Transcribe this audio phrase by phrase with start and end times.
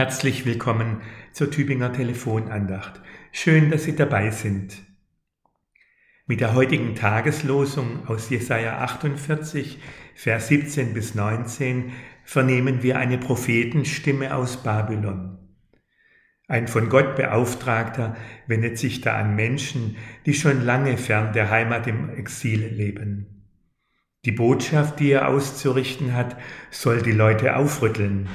[0.00, 3.02] Herzlich willkommen zur Tübinger Telefonandacht.
[3.32, 4.78] Schön, dass Sie dabei sind.
[6.24, 9.78] Mit der heutigen Tageslosung aus Jesaja 48,
[10.14, 11.92] Vers 17 bis 19
[12.24, 15.36] vernehmen wir eine Prophetenstimme aus Babylon.
[16.48, 21.86] Ein von Gott Beauftragter wendet sich da an Menschen, die schon lange fern der Heimat
[21.86, 23.44] im Exil leben.
[24.24, 26.38] Die Botschaft, die er auszurichten hat,
[26.70, 28.30] soll die Leute aufrütteln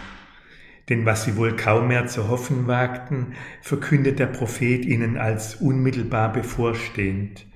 [0.90, 6.32] denn was sie wohl kaum mehr zu hoffen wagten, verkündet der Prophet ihnen als unmittelbar
[6.32, 7.48] bevorstehend,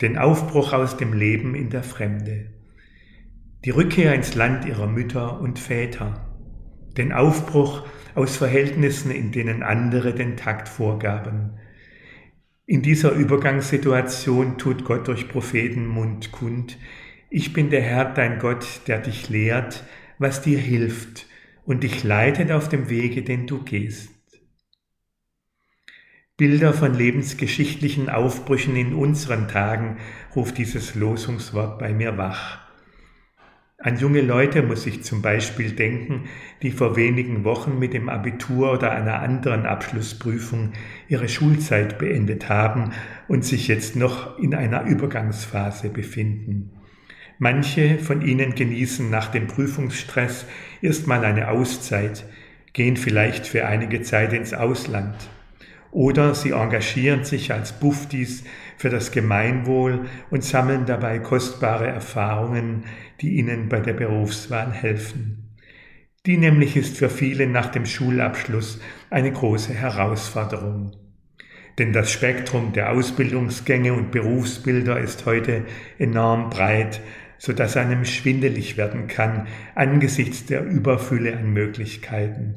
[0.00, 2.50] den Aufbruch aus dem Leben in der Fremde,
[3.64, 6.30] die Rückkehr ins Land ihrer Mütter und Väter,
[6.96, 11.58] den Aufbruch aus Verhältnissen, in denen andere den Takt vorgaben.
[12.66, 16.78] In dieser Übergangssituation tut Gott durch Prophetenmund kund,
[17.30, 19.82] ich bin der Herr, dein Gott, der dich lehrt,
[20.18, 21.26] was dir hilft,
[21.64, 24.10] und dich leitet auf dem Wege, den du gehst.
[26.36, 29.98] Bilder von lebensgeschichtlichen Aufbrüchen in unseren Tagen
[30.34, 32.58] ruft dieses Losungswort bei mir wach.
[33.78, 36.24] An junge Leute muss ich zum Beispiel denken,
[36.62, 40.72] die vor wenigen Wochen mit dem Abitur oder einer anderen Abschlussprüfung
[41.06, 42.92] ihre Schulzeit beendet haben
[43.28, 46.72] und sich jetzt noch in einer Übergangsphase befinden.
[47.44, 50.46] Manche von ihnen genießen nach dem Prüfungsstress
[50.80, 52.24] erstmal eine Auszeit,
[52.72, 55.14] gehen vielleicht für einige Zeit ins Ausland.
[55.90, 58.44] Oder sie engagieren sich als Buftis
[58.78, 62.84] für das Gemeinwohl und sammeln dabei kostbare Erfahrungen,
[63.20, 65.54] die ihnen bei der Berufswahl helfen.
[66.24, 70.92] Die nämlich ist für viele nach dem Schulabschluss eine große Herausforderung.
[71.78, 75.66] Denn das Spektrum der Ausbildungsgänge und Berufsbilder ist heute
[75.98, 77.02] enorm breit
[77.38, 82.56] so dass einem schwindelig werden kann angesichts der Überfülle an Möglichkeiten.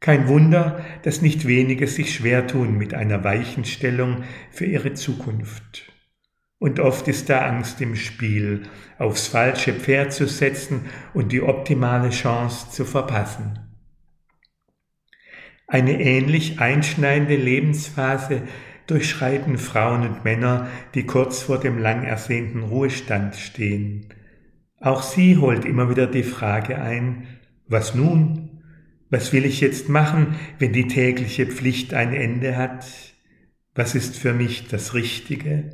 [0.00, 5.92] Kein Wunder, dass nicht wenige sich schwer tun mit einer Weichenstellung für ihre Zukunft.
[6.58, 8.62] Und oft ist da Angst im Spiel,
[8.98, 13.58] aufs falsche Pferd zu setzen und die optimale Chance zu verpassen.
[15.66, 18.42] Eine ähnlich einschneidende Lebensphase
[18.90, 24.06] durchschreiten Frauen und Männer, die kurz vor dem lang ersehnten Ruhestand stehen.
[24.80, 27.26] Auch sie holt immer wieder die Frage ein,
[27.68, 28.62] was nun?
[29.10, 32.86] Was will ich jetzt machen, wenn die tägliche Pflicht ein Ende hat?
[33.74, 35.70] Was ist für mich das Richtige?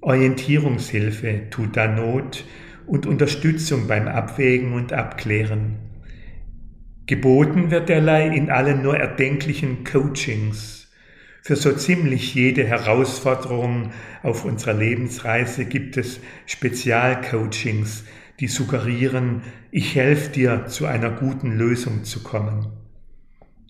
[0.00, 2.44] Orientierungshilfe tut da Not
[2.86, 5.76] und Unterstützung beim Abwägen und Abklären.
[7.06, 10.87] Geboten wird derlei in allen nur erdenklichen Coachings,
[11.48, 13.92] für so ziemlich jede Herausforderung
[14.22, 18.04] auf unserer Lebensreise gibt es Spezialcoachings,
[18.38, 22.66] die suggerieren, ich helfe dir zu einer guten Lösung zu kommen.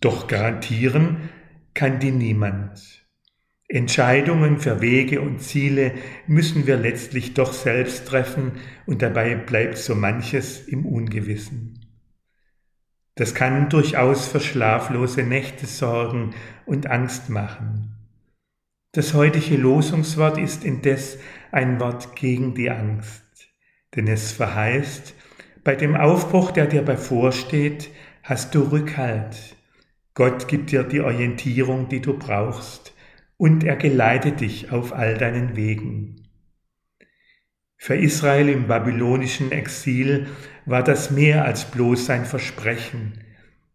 [0.00, 1.30] Doch garantieren
[1.72, 3.06] kann die niemand.
[3.68, 5.92] Entscheidungen für Wege und Ziele
[6.26, 8.54] müssen wir letztlich doch selbst treffen
[8.86, 11.77] und dabei bleibt so manches im Ungewissen.
[13.18, 16.36] Das kann durchaus für schlaflose Nächte sorgen
[16.66, 17.96] und Angst machen.
[18.92, 21.18] Das heutige Losungswort ist indes
[21.50, 23.48] ein Wort gegen die Angst,
[23.96, 25.16] denn es verheißt,
[25.64, 27.90] bei dem Aufbruch, der dir bevorsteht,
[28.22, 29.56] hast du Rückhalt.
[30.14, 32.94] Gott gibt dir die Orientierung, die du brauchst,
[33.36, 36.27] und er geleitet dich auf all deinen Wegen.
[37.80, 40.26] Für Israel im babylonischen Exil
[40.66, 43.24] war das mehr als bloß ein Versprechen.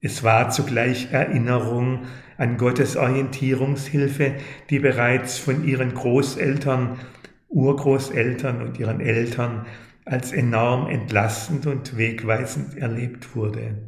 [0.02, 2.04] Es war zugleich Erinnerung
[2.38, 4.36] an Gottes Orientierungshilfe,
[4.70, 7.00] die bereits von ihren Großeltern,
[7.48, 9.66] Urgroßeltern und ihren Eltern
[10.04, 13.88] als enorm entlastend und wegweisend erlebt wurde.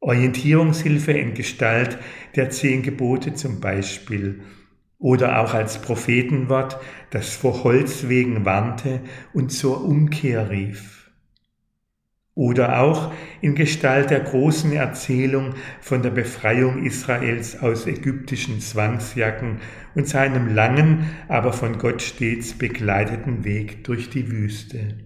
[0.00, 1.98] Orientierungshilfe in Gestalt
[2.34, 4.40] der zehn Gebote zum Beispiel
[4.98, 6.78] oder auch als Prophetenwort,
[7.10, 9.00] das vor Holzwegen warnte
[9.32, 11.10] und zur Umkehr rief.
[12.34, 19.60] Oder auch in Gestalt der großen Erzählung von der Befreiung Israels aus ägyptischen Zwangsjacken
[19.94, 24.98] und seinem langen, aber von Gott stets begleiteten Weg durch die Wüste.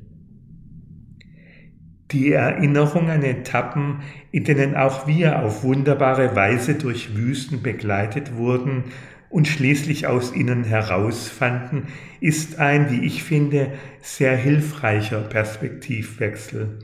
[2.10, 4.00] Die Erinnerung an Etappen,
[4.32, 8.86] in denen auch wir auf wunderbare Weise durch Wüsten begleitet wurden
[9.30, 11.84] und schließlich aus ihnen herausfanden,
[12.20, 13.72] ist ein, wie ich finde,
[14.02, 16.80] sehr hilfreicher Perspektivwechsel.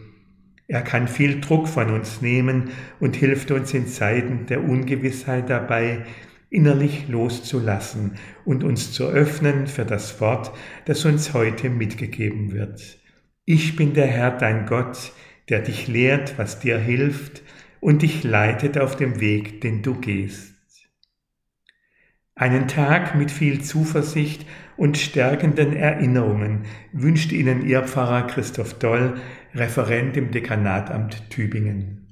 [0.69, 6.05] Er kann viel Druck von uns nehmen und hilft uns in Zeiten der Ungewissheit dabei,
[6.49, 8.13] innerlich loszulassen
[8.45, 10.53] und uns zu öffnen für das Wort,
[10.87, 12.99] das uns heute mitgegeben wird.
[13.45, 15.13] Ich bin der Herr, dein Gott,
[15.49, 17.43] der dich lehrt, was dir hilft,
[17.79, 20.56] und dich leitet auf dem Weg, den du gehst.
[22.39, 24.47] Einen Tag mit viel Zuversicht
[24.77, 29.15] und stärkenden Erinnerungen wünscht Ihnen Ihr Pfarrer Christoph Doll,
[29.55, 32.06] Referent im Dekanatamt Tübingen.